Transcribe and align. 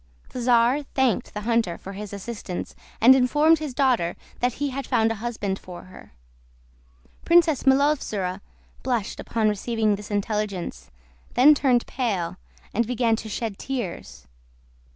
The 0.29 0.41
czar 0.41 0.81
thanked 0.81 1.35
the 1.35 1.41
hunter 1.41 1.77
for 1.77 1.93
his 1.93 2.11
assistance, 2.11 2.73
and 2.99 3.13
informed 3.13 3.59
his 3.59 3.75
daughter 3.75 4.15
that 4.39 4.53
he 4.53 4.71
had 4.71 4.87
found 4.87 5.11
a 5.11 5.21
husband 5.21 5.59
for 5.59 5.83
her. 5.83 6.13
Princess 7.23 7.67
Milovzora 7.67 8.41
blushed 8.81 9.19
upon 9.19 9.47
receiving 9.47 9.93
this 9.97 10.09
intelligence, 10.09 10.89
then 11.35 11.53
turned 11.53 11.85
pale, 11.85 12.37
and 12.73 12.87
began 12.87 13.15
to 13.17 13.29
shed 13.29 13.59
tears. 13.59 14.25